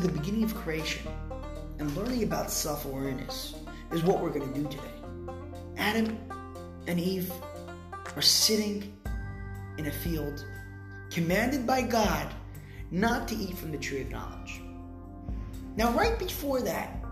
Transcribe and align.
to 0.00 0.06
the 0.06 0.12
beginning 0.12 0.44
of 0.44 0.54
creation 0.54 1.10
and 1.78 1.96
learning 1.96 2.22
about 2.22 2.50
self 2.50 2.84
awareness 2.84 3.54
is 3.92 4.02
what 4.02 4.20
we're 4.20 4.28
going 4.28 4.52
to 4.52 4.60
do 4.60 4.68
today. 4.68 4.92
Adam 5.78 6.18
and 6.86 7.00
Eve 7.00 7.32
are 8.14 8.20
sitting 8.20 8.94
in 9.78 9.86
a 9.86 9.90
field 9.90 10.44
commanded 11.10 11.66
by 11.66 11.80
God 11.80 12.30
not 12.90 13.26
to 13.28 13.34
eat 13.36 13.56
from 13.56 13.72
the 13.72 13.78
tree 13.78 14.02
of 14.02 14.10
knowledge. 14.10 14.60
Now, 15.76 15.90
right 15.92 16.18
before 16.18 16.60
that, 16.60 17.02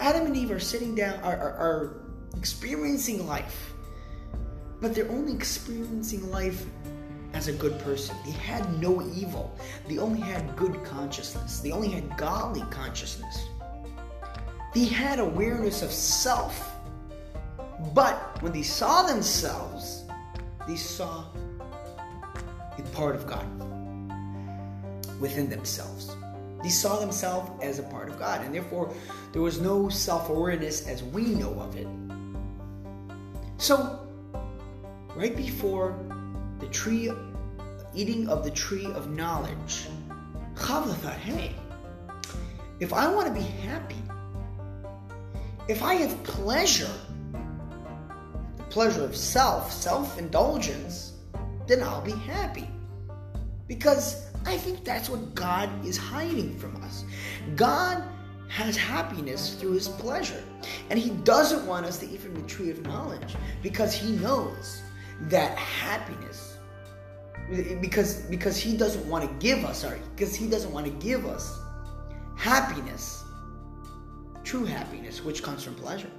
Adam 0.00 0.26
and 0.26 0.36
Eve 0.36 0.50
are 0.50 0.58
sitting 0.58 0.96
down, 0.96 1.20
are, 1.20 1.36
are, 1.36 1.52
are 1.52 1.96
experiencing 2.36 3.24
life, 3.28 3.72
but 4.80 4.96
they're 4.96 5.10
only 5.12 5.32
experiencing 5.32 6.28
life 6.32 6.66
as 7.36 7.48
a 7.48 7.52
good 7.52 7.78
person. 7.80 8.16
They 8.24 8.32
had 8.32 8.80
no 8.80 9.02
evil. 9.14 9.54
They 9.86 9.98
only 9.98 10.20
had 10.20 10.56
good 10.56 10.82
consciousness. 10.84 11.60
They 11.60 11.70
only 11.70 11.90
had 11.90 12.16
godly 12.16 12.62
consciousness. 12.70 13.44
They 14.74 14.86
had 14.86 15.18
awareness 15.18 15.82
of 15.82 15.92
self. 15.92 16.72
But 17.92 18.42
when 18.42 18.52
they 18.52 18.62
saw 18.62 19.02
themselves, 19.02 20.04
they 20.66 20.76
saw 20.76 21.24
a 22.78 22.82
part 22.94 23.14
of 23.14 23.26
God 23.26 23.46
within 25.20 25.50
themselves. 25.50 26.16
They 26.62 26.70
saw 26.70 26.98
themselves 26.98 27.50
as 27.62 27.78
a 27.78 27.82
part 27.84 28.08
of 28.08 28.18
God, 28.18 28.40
and 28.46 28.54
therefore 28.54 28.92
there 29.32 29.42
was 29.42 29.60
no 29.60 29.90
self 29.90 30.30
awareness 30.30 30.88
as 30.88 31.02
we 31.04 31.26
know 31.26 31.52
of 31.60 31.76
it. 31.76 31.86
So, 33.58 34.08
right 35.14 35.36
before 35.36 35.98
the 36.60 36.66
tree, 36.68 37.10
eating 37.94 38.28
of 38.28 38.44
the 38.44 38.50
tree 38.50 38.86
of 38.86 39.10
knowledge, 39.10 39.86
Chava 40.54 40.94
thought, 40.96 41.16
hey, 41.16 41.54
if 42.80 42.92
I 42.92 43.12
want 43.12 43.28
to 43.28 43.34
be 43.34 43.46
happy, 43.46 44.02
if 45.68 45.82
I 45.82 45.94
have 45.94 46.22
pleasure, 46.22 46.90
the 48.56 48.62
pleasure 48.64 49.04
of 49.04 49.16
self, 49.16 49.72
self 49.72 50.18
indulgence, 50.18 51.14
then 51.66 51.82
I'll 51.82 52.02
be 52.02 52.12
happy. 52.12 52.68
Because 53.66 54.30
I 54.44 54.56
think 54.56 54.84
that's 54.84 55.08
what 55.08 55.34
God 55.34 55.68
is 55.84 55.96
hiding 55.96 56.56
from 56.58 56.76
us. 56.84 57.04
God 57.56 58.02
has 58.48 58.76
happiness 58.76 59.54
through 59.54 59.72
his 59.72 59.88
pleasure. 59.88 60.42
And 60.90 60.98
he 60.98 61.10
doesn't 61.10 61.66
want 61.66 61.86
us 61.86 61.98
to 61.98 62.08
eat 62.08 62.20
from 62.20 62.34
the 62.34 62.42
tree 62.42 62.70
of 62.70 62.82
knowledge 62.82 63.34
because 63.62 63.92
he 63.92 64.12
knows 64.12 64.82
that 65.22 65.56
happiness. 65.56 66.56
Because 67.80 68.22
because 68.22 68.56
he 68.56 68.76
doesn't 68.76 69.08
want 69.08 69.24
to 69.24 69.46
give 69.46 69.64
us 69.64 69.82
sorry 69.82 70.00
because 70.16 70.34
he 70.34 70.48
doesn't 70.48 70.72
want 70.72 70.84
to 70.84 70.92
give 70.92 71.24
us 71.26 71.60
happiness 72.36 73.22
true 74.46 74.64
happiness 74.64 75.24
which 75.24 75.42
comes 75.42 75.62
from 75.64 75.74
pleasure. 75.74 76.10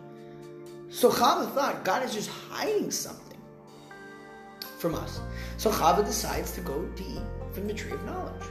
So 0.89 1.09
Chava 1.09 1.51
thought 1.53 1.83
God 1.83 2.03
is 2.03 2.13
just 2.13 2.29
hiding 2.29 2.91
something 2.91 3.39
from 4.79 4.95
us. 4.95 5.21
So 5.55 5.71
Chava 5.71 6.05
decides 6.05 6.51
to 6.51 6.61
go 6.61 6.87
eat 6.97 7.21
from 7.53 7.67
the 7.67 7.73
tree 7.73 7.93
of 7.93 8.03
knowledge. 8.05 8.43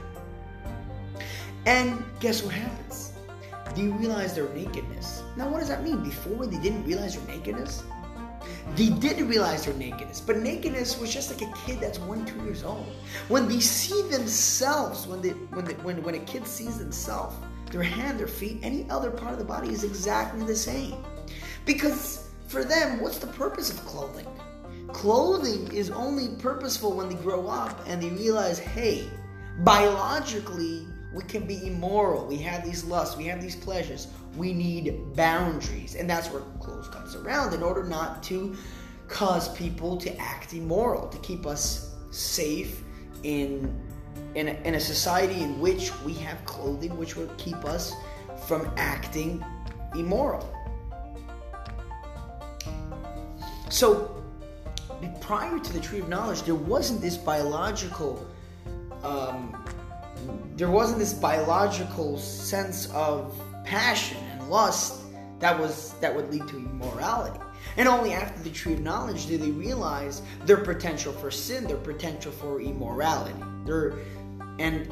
And 1.65 2.03
guess 2.19 2.41
what 2.43 2.55
happens? 2.55 3.13
You 3.75 3.91
realize 3.93 4.33
their 4.33 4.49
nakedness. 4.49 5.21
Now 5.35 5.49
what 5.49 5.59
does 5.59 5.67
that 5.67 5.83
mean? 5.83 6.03
Before 6.03 6.47
they 6.47 6.57
didn't 6.57 6.83
realize 6.83 7.15
their 7.15 7.27
nakedness 7.27 7.83
they 8.75 8.89
didn't 8.89 9.27
realize 9.27 9.65
their 9.65 9.73
nakedness, 9.73 10.21
but 10.21 10.37
nakedness 10.37 10.99
was 10.99 11.13
just 11.13 11.31
like 11.31 11.49
a 11.49 11.53
kid 11.65 11.79
that's 11.79 11.99
one, 11.99 12.25
two 12.25 12.41
years 12.43 12.63
old. 12.63 12.85
When 13.27 13.47
they 13.47 13.59
see 13.59 14.01
themselves, 14.09 15.07
when 15.07 15.21
they, 15.21 15.29
when 15.29 15.65
they, 15.65 15.73
when 15.75 16.03
when 16.03 16.15
a 16.15 16.19
kid 16.19 16.45
sees 16.45 16.77
themselves, 16.77 17.35
their 17.71 17.83
hand, 17.83 18.19
their 18.19 18.27
feet, 18.27 18.59
any 18.63 18.89
other 18.89 19.11
part 19.11 19.33
of 19.33 19.39
the 19.39 19.45
body 19.45 19.69
is 19.69 19.83
exactly 19.83 20.45
the 20.45 20.55
same. 20.55 21.03
Because 21.65 22.29
for 22.47 22.63
them, 22.63 23.01
what's 23.01 23.17
the 23.17 23.27
purpose 23.27 23.69
of 23.71 23.77
clothing? 23.85 24.27
Clothing 24.89 25.71
is 25.73 25.91
only 25.91 26.35
purposeful 26.39 26.93
when 26.93 27.09
they 27.09 27.15
grow 27.15 27.47
up 27.47 27.83
and 27.87 28.01
they 28.01 28.09
realize, 28.09 28.57
hey, 28.57 29.09
biologically, 29.59 30.87
we 31.13 31.23
can 31.23 31.45
be 31.45 31.67
immoral. 31.67 32.25
We 32.25 32.37
have 32.37 32.63
these 32.63 32.85
lusts, 32.85 33.17
we 33.17 33.25
have 33.25 33.41
these 33.41 33.55
pleasures. 33.55 34.07
We 34.37 34.53
need 34.53 35.15
boundaries. 35.15 35.95
And 35.95 36.09
that's 36.09 36.29
where 36.29 36.41
clothes 36.59 36.87
comes 36.89 37.15
around 37.15 37.53
in 37.53 37.63
order 37.63 37.83
not 37.83 38.23
to 38.23 38.55
cause 39.07 39.53
people 39.55 39.97
to 39.97 40.15
act 40.17 40.53
immoral, 40.53 41.07
to 41.09 41.17
keep 41.19 41.45
us 41.45 41.95
safe 42.11 42.83
in 43.23 43.83
in 44.35 44.49
a, 44.49 44.51
in 44.63 44.75
a 44.75 44.79
society 44.79 45.41
in 45.41 45.59
which 45.59 45.91
we 46.03 46.13
have 46.13 46.43
clothing 46.45 46.95
which 46.97 47.15
will 47.15 47.29
keep 47.37 47.57
us 47.65 47.93
from 48.47 48.69
acting 48.77 49.43
immoral. 49.95 50.53
So, 53.69 54.23
prior 55.21 55.59
to 55.59 55.73
the 55.73 55.79
tree 55.79 55.99
of 55.99 56.09
knowledge, 56.09 56.43
there 56.43 56.55
wasn't 56.55 57.01
this 57.01 57.17
biological 57.17 58.25
um, 59.03 59.55
there 60.55 60.69
wasn't 60.69 60.99
this 60.99 61.13
biological 61.13 62.17
sense 62.17 62.89
of 62.91 63.39
passion 63.63 64.17
lust 64.49 65.01
that 65.39 65.57
was 65.59 65.93
that 66.01 66.15
would 66.15 66.31
lead 66.31 66.47
to 66.47 66.57
immorality. 66.57 67.39
And 67.75 67.87
only 67.87 68.13
after 68.13 68.41
the 68.41 68.49
tree 68.49 68.73
of 68.73 68.79
knowledge 68.79 69.27
did 69.27 69.41
they 69.41 69.51
realize 69.51 70.21
their 70.45 70.57
potential 70.57 71.13
for 71.13 71.29
sin, 71.29 71.65
their 71.65 71.77
potential 71.77 72.31
for 72.31 72.59
immorality. 72.59 73.35
Their, 73.65 73.93
and 74.57 74.91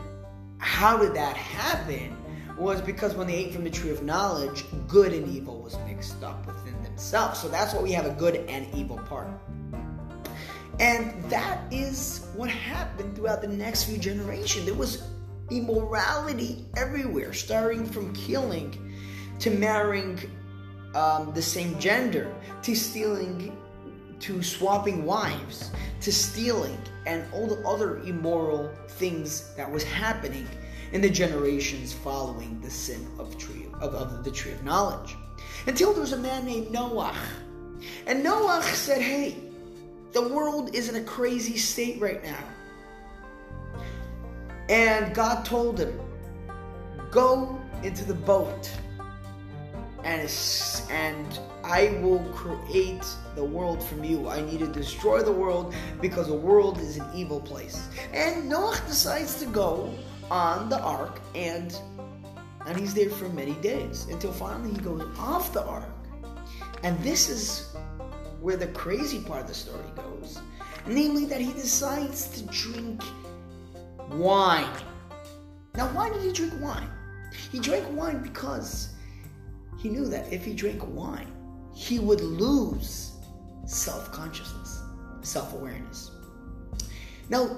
how 0.60 0.98
did 0.98 1.14
that 1.16 1.36
happen? 1.36 2.16
Was 2.58 2.80
because 2.80 3.16
when 3.16 3.28
they 3.28 3.36
ate 3.36 3.54
from 3.54 3.66
the 3.66 3.70
tree 3.70 3.90
of 3.90 4.04
knowledge, 4.04 4.64
good 4.88 5.12
and 5.12 5.28
evil 5.36 5.62
was 5.62 5.78
mixed 5.86 6.24
up 6.24 6.46
within 6.48 6.82
themselves. 6.84 7.42
So 7.42 7.50
that's 7.50 7.74
why 7.74 7.82
we 7.82 7.92
have 7.92 8.06
a 8.06 8.14
good 8.14 8.36
and 8.48 8.74
evil 8.74 8.98
part. 8.98 9.28
And 10.80 11.22
that 11.30 11.62
is 11.72 12.28
what 12.34 12.50
happened 12.50 13.16
throughout 13.16 13.42
the 13.42 13.50
next 13.50 13.86
few 13.86 13.98
generations. 13.98 14.66
There 14.66 14.74
was 14.74 15.04
immorality 15.50 16.66
everywhere, 16.78 17.34
starting 17.34 17.86
from 17.86 18.14
killing 18.14 18.85
to 19.40 19.50
marrying 19.52 20.20
um, 20.96 21.34
the 21.34 21.42
same 21.42 21.78
gender, 21.80 22.34
to 22.64 22.76
stealing, 22.76 23.56
to 24.20 24.42
swapping 24.42 25.06
wives, 25.06 25.72
to 26.02 26.12
stealing, 26.12 26.78
and 27.06 27.26
all 27.34 27.48
the 27.48 27.62
other 27.68 28.00
immoral 28.00 28.74
things 28.88 29.54
that 29.56 29.70
was 29.70 29.84
happening 29.84 30.48
in 30.94 31.02
the 31.02 31.10
generations 31.10 31.94
following 31.94 32.60
the 32.62 32.70
sin 32.70 33.06
of 33.20 33.38
tree 33.38 33.68
of, 33.82 33.94
of 33.94 34.24
the 34.24 34.32
tree 34.32 34.54
of 34.54 34.64
knowledge. 34.64 35.16
Until 35.68 35.92
there 35.92 36.02
was 36.02 36.14
a 36.14 36.18
man 36.18 36.46
named 36.46 36.72
Noah. 36.72 37.16
And 38.08 38.24
Noah 38.24 38.62
said, 38.64 39.02
Hey, 39.02 39.36
the 40.14 40.30
world 40.30 40.74
is 40.74 40.88
in 40.88 40.96
a 40.96 41.04
crazy 41.04 41.58
state 41.58 42.00
right 42.00 42.24
now. 42.24 42.44
And 44.70 45.14
God 45.14 45.44
told 45.44 45.80
him, 45.80 46.00
Go 47.12 47.60
into 47.84 48.06
the 48.06 48.14
boat 48.14 48.72
and, 50.06 50.32
and 50.92 51.40
I 51.64 51.98
will 52.02 52.24
create 52.32 53.04
the 53.36 53.44
world 53.44 53.84
from 53.84 54.04
you. 54.04 54.30
I 54.30 54.40
need 54.40 54.60
to 54.60 54.68
destroy 54.68 55.24
the 55.24 55.32
world 55.32 55.74
because 56.00 56.28
the 56.28 56.36
world 56.36 56.78
is 56.80 56.98
an 56.98 57.08
evil 57.14 57.42
place. 57.42 57.90
And 58.14 58.48
Noah 58.48 58.80
decides 58.88 59.40
to 59.40 59.48
go 59.48 59.92
on 60.30 60.70
the 60.70 60.80
ark 60.80 61.22
and 61.34 61.78
and 62.68 62.80
he's 62.80 62.96
there 62.96 63.12
for 63.12 63.30
many 63.30 63.54
days 63.56 64.08
until 64.10 64.32
finally 64.32 64.72
he 64.72 64.78
goes 64.78 65.04
off 65.20 65.54
the 65.54 65.64
ark. 65.64 65.86
And 66.84 67.00
this 67.04 67.30
is 67.30 67.76
where 68.42 68.58
the 68.58 68.68
crazy 68.68 69.20
part 69.20 69.42
of 69.42 69.48
the 69.48 69.54
story 69.54 69.86
goes. 69.96 70.40
Namely 70.88 71.26
that 71.26 71.42
he 71.42 71.54
decides 71.54 72.28
to 72.30 72.44
drink 72.52 73.04
wine. 74.10 74.70
Now, 75.76 75.88
why 75.90 76.10
did 76.10 76.24
he 76.24 76.32
drink 76.32 76.54
wine? 76.60 76.90
He 77.52 77.60
drank 77.60 77.86
wine 77.92 78.24
because 78.24 78.95
he 79.86 79.92
knew 79.92 80.08
that 80.08 80.34
if 80.34 80.44
he 80.44 80.52
drank 80.56 80.82
wine, 80.96 81.32
he 81.76 82.00
would 82.00 82.20
lose 82.20 83.12
self 83.68 84.12
consciousness, 84.12 84.82
self 85.22 85.54
awareness. 85.54 86.10
Now, 87.30 87.58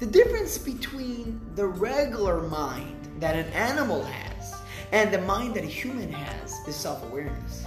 the 0.00 0.06
difference 0.06 0.58
between 0.58 1.40
the 1.54 1.64
regular 1.64 2.42
mind 2.48 3.08
that 3.20 3.36
an 3.36 3.52
animal 3.52 4.02
has 4.02 4.60
and 4.90 5.14
the 5.14 5.20
mind 5.20 5.54
that 5.54 5.62
a 5.62 5.68
human 5.68 6.10
has 6.10 6.54
is 6.66 6.74
self 6.74 7.04
awareness. 7.04 7.64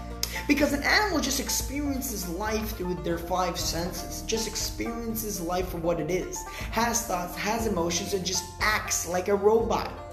Because 0.50 0.74
an 0.74 0.84
animal 0.84 1.22
just 1.22 1.40
experiences 1.40 2.28
life 2.28 2.76
through 2.76 2.96
their 3.06 3.18
five 3.18 3.58
senses, 3.58 4.24
just 4.24 4.50
experiences 4.50 5.40
life 5.40 5.70
for 5.70 5.78
what 5.78 6.02
it 6.02 6.12
is, 6.12 6.38
has 6.72 7.08
thoughts, 7.08 7.38
has 7.38 7.68
emotions, 7.68 8.14
and 8.14 8.26
just 8.26 8.44
acts 8.60 9.08
like 9.08 9.30
a 9.30 9.36
robot. 9.36 10.11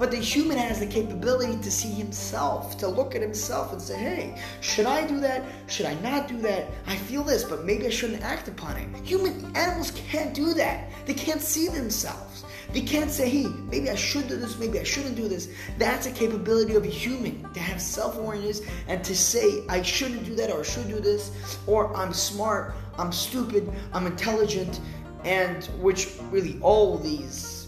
But 0.00 0.10
the 0.10 0.16
human 0.16 0.56
has 0.56 0.80
the 0.80 0.86
capability 0.86 1.58
to 1.60 1.70
see 1.70 1.90
himself, 1.90 2.78
to 2.78 2.88
look 2.88 3.14
at 3.14 3.20
himself 3.20 3.70
and 3.70 3.82
say, 3.82 3.98
hey, 3.98 4.42
should 4.62 4.86
I 4.86 5.06
do 5.06 5.20
that? 5.20 5.44
Should 5.66 5.84
I 5.84 5.92
not 5.96 6.26
do 6.26 6.38
that? 6.38 6.68
I 6.86 6.96
feel 6.96 7.22
this, 7.22 7.44
but 7.44 7.66
maybe 7.66 7.86
I 7.86 7.90
shouldn't 7.90 8.22
act 8.22 8.48
upon 8.48 8.78
it. 8.78 8.88
Human 9.04 9.54
animals 9.54 9.90
can't 9.90 10.32
do 10.32 10.54
that. 10.54 10.90
They 11.04 11.12
can't 11.12 11.42
see 11.42 11.68
themselves. 11.68 12.44
They 12.72 12.80
can't 12.80 13.10
say, 13.10 13.28
hey, 13.28 13.46
maybe 13.70 13.90
I 13.90 13.94
should 13.94 14.26
do 14.26 14.36
this, 14.36 14.58
maybe 14.58 14.80
I 14.80 14.84
shouldn't 14.84 15.16
do 15.16 15.28
this. 15.28 15.50
That's 15.76 16.06
a 16.06 16.12
capability 16.12 16.76
of 16.76 16.84
a 16.84 16.88
human 16.88 17.52
to 17.52 17.60
have 17.60 17.78
self 17.78 18.16
awareness 18.16 18.62
and 18.88 19.04
to 19.04 19.14
say, 19.14 19.64
I 19.68 19.82
shouldn't 19.82 20.24
do 20.24 20.34
that 20.36 20.50
or 20.50 20.60
I 20.60 20.62
should 20.62 20.88
do 20.88 21.00
this, 21.00 21.58
or 21.66 21.94
I'm 21.94 22.14
smart, 22.14 22.74
I'm 22.96 23.12
stupid, 23.12 23.70
I'm 23.92 24.06
intelligent, 24.06 24.80
and 25.24 25.62
which 25.82 26.08
really 26.30 26.58
all 26.62 26.96
these 26.96 27.59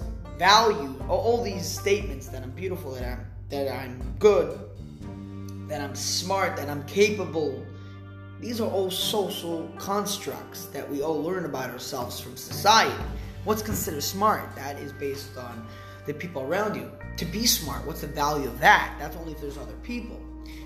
value, 0.43 0.93
all 1.09 1.41
these 1.41 1.65
statements 1.65 2.27
that 2.27 2.43
I'm 2.43 2.51
beautiful, 2.51 2.91
that 2.95 3.05
I'm 3.05 3.25
that 3.51 3.73
I'm 3.73 4.17
good, 4.19 4.59
that 5.69 5.81
I'm 5.81 5.95
smart, 5.95 6.57
that 6.57 6.69
I'm 6.69 6.85
capable. 6.87 7.65
These 8.41 8.61
are 8.61 8.69
all 8.69 8.91
social 8.91 9.71
constructs 9.79 10.65
that 10.75 10.91
we 10.91 11.01
all 11.01 11.23
learn 11.23 11.45
about 11.45 11.71
ourselves 11.71 12.19
from 12.19 12.37
society. 12.37 13.05
What's 13.45 13.63
considered 13.63 14.03
smart? 14.03 14.57
That 14.57 14.81
is 14.81 14.93
based 14.93 15.37
on 15.37 15.65
the 16.07 16.15
people 16.15 16.43
around 16.43 16.75
you. 16.75 16.91
To 17.19 17.25
be 17.25 17.47
smart, 17.47 17.87
what's 17.87 18.01
the 18.01 18.09
value 18.09 18.49
of 18.49 18.59
that? 18.59 18.97
That's 18.99 19.15
only 19.15 19.35
if 19.35 19.41
there's 19.41 19.59
other 19.59 19.79
people. 19.85 20.21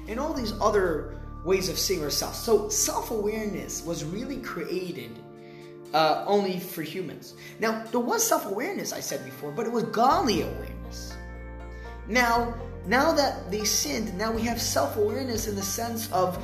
And 0.09 0.19
all 0.19 0.33
these 0.33 0.55
other 0.59 1.21
ways 1.45 1.69
of 1.69 1.79
seeing 1.79 2.03
ourselves. 2.03 2.39
So 2.39 2.71
self 2.71 3.11
awareness 3.11 3.85
was 3.85 4.05
really 4.05 4.39
created 4.39 5.11
uh, 5.95 6.25
only 6.27 6.59
for 6.59 6.83
humans. 6.83 7.35
Now, 7.61 7.85
there 7.91 8.01
was 8.01 8.27
self 8.27 8.47
awareness, 8.47 8.93
I 8.93 9.01
said 9.01 9.25
before, 9.25 9.51
but 9.53 9.67
it 9.67 9.73
was 9.73 9.85
godly 9.85 10.43
awareness. 10.43 11.17
Now, 12.09 12.55
now 12.87 13.13
that 13.13 13.51
they 13.51 13.65
sinned, 13.65 14.17
now 14.17 14.33
we 14.33 14.43
have 14.43 14.61
self 14.61 14.97
awareness 14.97 15.49
in 15.49 15.57
the 15.57 15.63
sense 15.63 16.11
of 16.13 16.43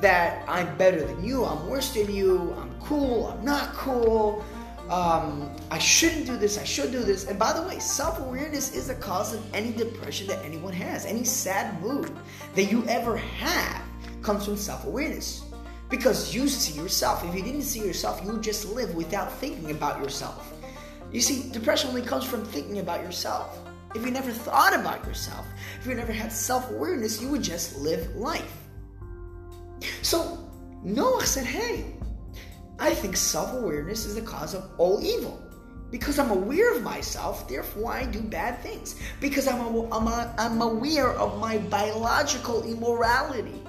that 0.00 0.44
I'm 0.48 0.76
better 0.76 1.04
than 1.04 1.24
you, 1.24 1.44
I'm 1.44 1.68
worse 1.68 1.94
than 1.94 2.12
you, 2.12 2.54
I'm 2.58 2.74
cool, 2.80 3.28
I'm 3.28 3.44
not 3.44 3.72
cool, 3.74 4.44
um, 4.90 5.54
I 5.70 5.78
shouldn't 5.78 6.26
do 6.26 6.36
this, 6.36 6.58
I 6.58 6.64
should 6.64 6.90
do 6.92 7.02
this. 7.02 7.26
And 7.26 7.38
by 7.38 7.52
the 7.52 7.62
way, 7.62 7.78
self 7.78 8.18
awareness 8.18 8.74
is 8.74 8.88
the 8.88 8.96
cause 8.96 9.32
of 9.32 9.54
any 9.54 9.72
depression 9.72 10.26
that 10.26 10.44
anyone 10.44 10.72
has, 10.72 11.06
any 11.06 11.24
sad 11.24 11.80
mood 11.80 12.10
that 12.54 12.64
you 12.64 12.84
ever 12.86 13.16
have 13.16 13.82
comes 14.22 14.44
from 14.44 14.56
self 14.56 14.84
awareness. 14.84 15.44
Because 15.94 16.34
you 16.34 16.48
see 16.48 16.76
yourself. 16.76 17.24
If 17.24 17.36
you 17.36 17.42
didn't 17.44 17.62
see 17.62 17.78
yourself, 17.78 18.20
you 18.24 18.32
would 18.32 18.42
just 18.42 18.68
live 18.68 18.96
without 18.96 19.32
thinking 19.34 19.70
about 19.70 20.02
yourself. 20.02 20.52
You 21.12 21.20
see, 21.20 21.48
depression 21.52 21.90
only 21.90 22.02
comes 22.02 22.24
from 22.24 22.44
thinking 22.44 22.80
about 22.80 23.02
yourself. 23.02 23.60
If 23.94 24.04
you 24.04 24.10
never 24.10 24.32
thought 24.32 24.74
about 24.74 25.06
yourself, 25.06 25.46
if 25.78 25.86
you 25.86 25.94
never 25.94 26.10
had 26.10 26.32
self 26.32 26.68
awareness, 26.68 27.22
you 27.22 27.28
would 27.28 27.44
just 27.44 27.76
live 27.78 28.12
life. 28.16 28.56
So 30.02 30.50
Noah 30.82 31.24
said, 31.24 31.46
Hey, 31.46 31.94
I 32.80 32.92
think 32.92 33.16
self 33.16 33.54
awareness 33.54 34.04
is 34.04 34.16
the 34.16 34.22
cause 34.22 34.52
of 34.52 34.68
all 34.78 35.00
evil. 35.00 35.40
Because 35.92 36.18
I'm 36.18 36.32
aware 36.32 36.74
of 36.74 36.82
myself, 36.82 37.46
therefore 37.46 37.92
I 37.92 38.04
do 38.06 38.20
bad 38.20 38.58
things. 38.64 39.00
Because 39.20 39.46
I'm, 39.46 39.60
a, 39.60 39.94
I'm, 39.94 40.08
a, 40.08 40.34
I'm 40.38 40.60
aware 40.60 41.10
of 41.10 41.38
my 41.38 41.58
biological 41.58 42.64
immorality. 42.64 43.62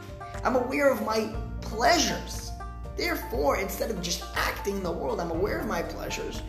I'm 0.43 0.55
aware 0.55 0.91
of 0.91 1.05
my 1.05 1.31
pleasures. 1.65 2.51
Therefore, 2.95 3.57
instead 3.57 3.91
of 3.91 4.01
just 4.01 4.23
acting 4.35 4.77
in 4.77 4.83
the 4.83 4.91
world, 4.91 5.19
I'm 5.19 5.31
aware 5.31 5.59
of 5.59 5.67
my 5.67 5.81
pleasures. 5.81 6.41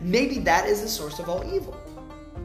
Maybe 0.00 0.38
that 0.40 0.66
is 0.66 0.80
the 0.80 0.88
source 0.88 1.18
of 1.18 1.28
all 1.28 1.42
evil. 1.52 1.76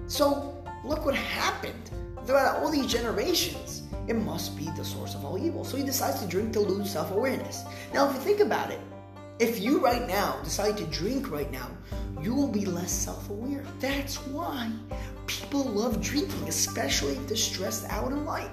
So, 0.08 0.64
look 0.84 1.06
what 1.06 1.16
happened 1.16 1.92
throughout 2.25 2.64
all 2.64 2.72
these 2.72 2.88
generations. 2.88 3.84
It 4.08 4.16
must 4.16 4.58
be 4.58 4.66
the 4.75 4.84
source 4.84 5.16
of 5.16 5.24
all 5.24 5.38
evil. 5.38 5.64
So 5.64 5.78
he 5.78 5.84
decides 5.84 6.20
to 6.22 6.28
drink 6.28 6.54
to 6.54 6.60
lose 6.60 6.92
self 6.92 7.12
awareness. 7.12 7.64
Now, 7.94 8.10
if 8.10 8.16
you 8.16 8.22
think 8.22 8.40
about 8.40 8.72
it, 8.72 8.80
if 9.40 9.62
you 9.62 9.80
right 9.80 10.08
now 10.08 10.40
decide 10.44 10.78
to 10.78 10.86
drink 10.86 11.31
right 11.31 11.52
now, 11.52 11.69
you 12.22 12.34
will 12.34 12.48
be 12.48 12.66
less 12.66 12.92
self 12.92 13.30
aware. 13.30 13.64
That's 13.80 14.16
why 14.28 14.72
people 15.28 15.64
love 15.64 16.02
drinking, 16.02 16.48
especially 16.48 17.14
if 17.14 17.28
they're 17.28 17.38
stressed 17.38 17.86
out 17.90 18.12
in 18.12 18.26
life 18.26 18.50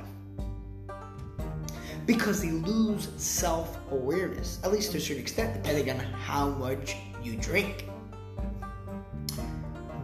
because 2.11 2.43
they 2.43 2.51
lose 2.51 3.09
self 3.19 3.79
awareness, 3.93 4.59
at 4.65 4.73
least 4.73 4.91
to 4.91 4.99
a 4.99 5.01
certain 5.01 5.23
extent, 5.23 5.55
depending 5.55 5.89
on 5.91 6.01
how 6.01 6.49
much 6.49 6.97
you 7.23 7.37
drink. 7.37 7.89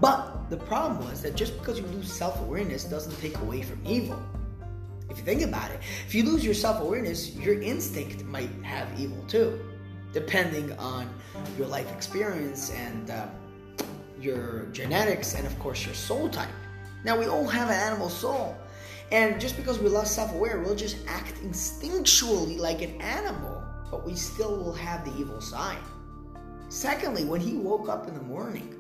But 0.01 0.49
the 0.49 0.57
problem 0.57 1.05
was 1.05 1.21
that 1.23 1.35
just 1.35 1.59
because 1.59 1.81
you 1.81 1.87
lose 1.87 2.13
self 2.13 2.41
awareness 2.43 2.85
doesn't 2.85 3.19
take 3.21 3.37
away 3.39 3.63
from 3.63 3.81
evil. 3.85 4.23
If 5.11 5.19
you 5.19 5.25
think 5.25 5.43
about 5.43 5.73
it, 5.73 5.81
if 6.07 6.15
you 6.15 6.23
lose 6.23 6.45
your 6.45 6.55
self 6.55 6.81
awareness, 6.81 7.35
your 7.35 7.61
instinct 7.61 8.23
might 8.25 8.51
have 8.63 8.89
evil 9.01 9.25
too, 9.27 9.59
depending 10.13 10.71
on 10.79 11.13
your 11.59 11.67
life 11.67 11.91
experience 11.93 12.71
and 12.71 13.11
uh, 13.11 13.27
your 14.21 14.67
genetics, 14.67 15.35
and 15.35 15.45
of 15.45 15.59
course, 15.59 15.85
your 15.85 15.97
soul 15.97 16.29
type. 16.29 16.55
Now, 17.03 17.19
we 17.19 17.27
all 17.27 17.49
have 17.49 17.69
an 17.69 17.75
animal 17.75 18.11
soul. 18.11 18.57
And 19.13 19.41
just 19.41 19.57
because 19.57 19.79
we 19.79 19.89
lost 19.89 20.15
self 20.15 20.33
aware, 20.33 20.61
we'll 20.61 20.75
just 20.75 20.97
act 21.07 21.35
instinctually 21.43 22.59
like 22.59 22.83
an 22.83 23.01
animal, 23.01 23.63
but 23.91 24.05
we 24.05 24.17
still 24.17 24.57
will 24.57 24.75
have 24.75 25.05
the 25.05 25.17
evil 25.17 25.41
side. 25.41 25.79
Secondly, 26.69 27.25
when 27.25 27.41
he 27.41 27.55
woke 27.55 27.89
up 27.89 28.09
in 28.09 28.15
the 28.15 28.23
morning, 28.23 28.75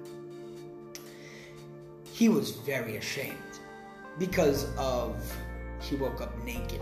he 2.12 2.28
was 2.28 2.52
very 2.52 2.96
ashamed 2.96 3.36
because 4.18 4.66
of 4.76 5.16
he 5.80 5.94
woke 5.96 6.20
up 6.20 6.36
naked. 6.44 6.80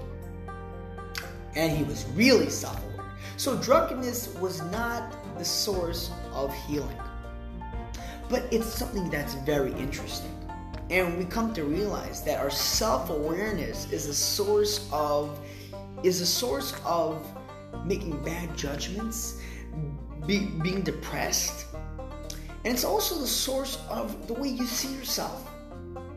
And 1.54 1.76
he 1.76 1.84
was 1.84 2.06
really 2.14 2.48
self 2.48 2.82
aware. 2.94 3.12
So, 3.36 3.56
drunkenness 3.56 4.34
was 4.36 4.62
not 4.70 5.12
the 5.38 5.44
source 5.44 6.10
of 6.32 6.54
healing. 6.66 6.98
But 8.28 8.44
it's 8.50 8.66
something 8.66 9.10
that's 9.10 9.34
very 9.34 9.72
interesting. 9.72 10.32
And 10.94 11.18
we 11.18 11.24
come 11.24 11.52
to 11.54 11.64
realize 11.64 12.22
that 12.22 12.38
our 12.38 12.50
self-awareness 12.50 13.90
is 13.90 14.06
a 14.06 14.14
source 14.14 14.88
of 14.92 15.40
is 16.04 16.20
a 16.20 16.26
source 16.26 16.72
of 16.84 17.26
making 17.84 18.22
bad 18.22 18.56
judgments, 18.56 19.40
be, 20.24 20.46
being 20.62 20.82
depressed, 20.82 21.66
and 22.64 22.72
it's 22.72 22.84
also 22.84 23.18
the 23.18 23.26
source 23.26 23.78
of 23.90 24.28
the 24.28 24.34
way 24.34 24.48
you 24.48 24.66
see 24.66 24.94
yourself. 24.94 25.50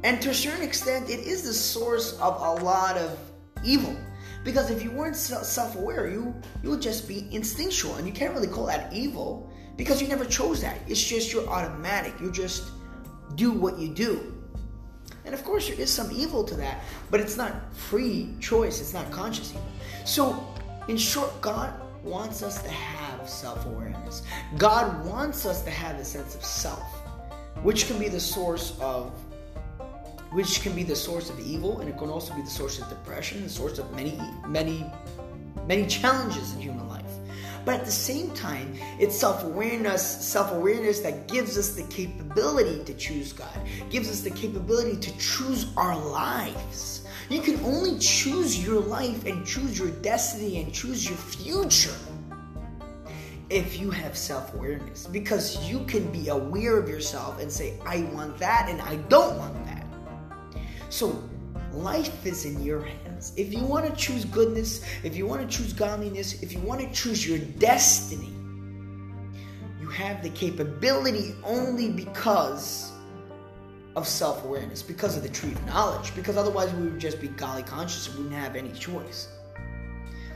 And 0.04 0.22
to 0.22 0.30
a 0.30 0.34
certain 0.34 0.62
extent, 0.62 1.10
it 1.10 1.22
is 1.22 1.42
the 1.42 1.54
source 1.54 2.14
of 2.20 2.40
a 2.40 2.64
lot 2.64 2.98
of 2.98 3.18
evil. 3.64 3.98
Because 4.44 4.70
if 4.70 4.84
you 4.84 4.92
weren't 4.92 5.16
self-aware, 5.16 6.08
you 6.08 6.36
you 6.62 6.70
would 6.70 6.84
just 6.84 7.08
be 7.08 7.28
instinctual, 7.32 7.96
and 7.96 8.06
you 8.06 8.14
can't 8.14 8.32
really 8.32 8.48
call 8.48 8.68
that 8.68 8.94
evil 8.94 9.52
because 9.76 10.04
you 10.04 10.08
never 10.08 10.24
chose 10.24 10.62
that. 10.62 10.78
It's 10.88 11.04
just 11.04 11.34
you're 11.34 11.50
automatic. 11.50 12.14
You 12.22 12.32
just 12.32 12.70
do 13.34 13.52
what 13.52 13.80
you 13.80 13.90
do. 13.90 14.37
And 15.28 15.34
of 15.36 15.44
course, 15.44 15.68
there 15.68 15.78
is 15.78 15.92
some 15.92 16.10
evil 16.10 16.42
to 16.46 16.56
that, 16.56 16.82
but 17.12 17.20
it's 17.20 17.36
not 17.36 17.54
free 17.76 18.30
choice, 18.40 18.80
it's 18.80 18.94
not 18.94 19.12
conscious 19.12 19.52
evil. 19.52 19.68
So, 20.06 20.48
in 20.88 20.96
short, 20.96 21.42
God 21.42 21.74
wants 22.02 22.42
us 22.42 22.64
to 22.64 22.70
have 22.70 23.30
self 23.30 23.66
awareness. 23.66 24.24
God 24.58 25.06
wants 25.06 25.46
us 25.46 25.64
to 25.64 25.70
have 25.70 25.98
a 26.00 26.06
sense 26.06 26.34
of 26.34 26.46
self, 26.46 26.82
which 27.62 27.88
can 27.88 28.00
be 28.00 28.08
the 28.08 28.22
source 28.22 28.80
of 28.80 29.12
which 30.32 30.62
can 30.62 30.74
be 30.74 30.84
the 30.84 30.96
source 30.96 31.30
of 31.30 31.40
evil 31.40 31.80
and 31.80 31.90
it 31.90 31.98
can 31.98 32.10
also 32.10 32.34
be 32.34 32.42
the 32.42 32.50
source 32.50 32.80
of 32.82 32.90
depression 32.90 33.42
the 33.44 33.50
source 33.50 33.80
of 33.80 33.90
many 33.96 34.20
many 34.46 34.86
many 35.68 35.88
challenges 35.88 36.54
in 36.54 36.60
human 36.60 36.86
life 36.90 37.07
but 37.68 37.82
at 37.82 37.86
the 37.86 37.92
same 37.92 38.32
time, 38.32 38.74
it's 38.98 39.14
self-awareness, 39.14 40.02
self-awareness 40.26 41.02
that 41.02 41.28
gives 41.28 41.58
us 41.58 41.72
the 41.72 41.84
capability 41.94 42.82
to 42.86 42.94
choose 42.94 43.34
God, 43.34 43.60
gives 43.90 44.10
us 44.10 44.22
the 44.22 44.30
capability 44.30 44.96
to 44.96 45.18
choose 45.18 45.68
our 45.76 45.98
lives. 45.98 47.06
You 47.28 47.42
can 47.42 47.60
only 47.66 48.00
choose 48.00 48.66
your 48.66 48.80
life 48.80 49.26
and 49.26 49.46
choose 49.46 49.78
your 49.78 49.90
destiny 49.90 50.62
and 50.62 50.74
choose 50.74 51.10
your 51.10 51.18
future 51.18 51.92
if 53.50 53.78
you 53.78 53.92
have 53.92 54.16
self 54.16 54.54
awareness 54.54 55.06
because 55.06 55.70
you 55.70 55.84
can 55.88 56.10
be 56.10 56.30
aware 56.30 56.78
of 56.78 56.88
yourself 56.88 57.42
and 57.42 57.52
say, 57.52 57.78
I 57.86 58.04
want 58.14 58.38
that 58.38 58.70
and 58.70 58.82
I 58.82 58.96
don't 59.10 59.38
want 59.38 59.66
that. 59.66 59.86
So, 60.88 61.22
life 61.78 62.26
is 62.26 62.46
in 62.46 62.62
your 62.64 62.82
hands. 62.82 63.34
If 63.38 63.54
you 63.54 63.64
want 63.64 63.86
to 63.86 63.96
choose 63.96 64.26
goodness, 64.26 64.84
if 65.04 65.16
you 65.16 65.26
want 65.26 65.42
to 65.42 65.58
choose 65.58 65.74
godliness, 65.74 66.42
if 66.42 66.54
you 66.54 66.60
want 66.60 66.82
to 66.82 66.92
choose 66.92 67.28
your 67.28 67.40
destiny, 67.40 68.32
you 69.80 69.88
have 69.90 70.24
the 70.24 70.30
capability 70.30 71.36
only 71.44 71.92
because 71.92 72.92
of 73.96 74.08
self 74.08 74.44
awareness, 74.44 74.84
because 74.84 75.18
of 75.18 75.24
the 75.24 75.30
tree 75.30 75.52
of 75.52 75.66
knowledge, 75.66 76.16
because 76.16 76.38
otherwise 76.38 76.74
we 76.74 76.84
would 76.84 77.00
just 77.00 77.20
be 77.20 77.28
golly 77.30 77.64
conscious 77.64 78.08
and 78.08 78.18
we 78.18 78.24
wouldn't 78.24 78.42
have 78.42 78.56
any 78.56 78.72
choice. 78.72 79.28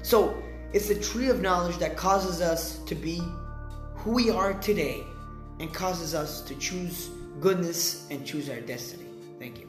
So, 0.04 0.42
it's 0.74 0.88
the 0.88 0.96
tree 0.96 1.30
of 1.30 1.42
knowledge 1.42 1.78
that 1.78 1.98
causes 1.98 2.42
us 2.42 2.78
to 2.86 2.96
be 2.96 3.22
who 3.96 4.12
we 4.12 4.30
are 4.30 4.54
today 4.56 5.04
and 5.60 5.72
causes 5.74 6.16
us 6.16 6.42
to 6.42 6.56
choose 6.56 7.10
goodness 7.40 8.08
and 8.10 8.26
choose 8.26 8.50
our 8.50 8.62
destiny. 8.62 9.06
Thank 9.38 9.60
you. 9.60 9.68